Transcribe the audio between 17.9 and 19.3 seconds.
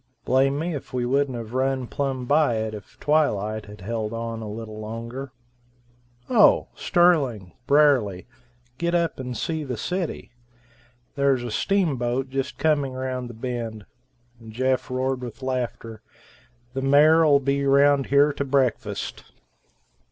here to breakfast."